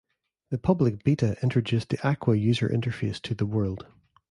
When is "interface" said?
2.67-3.21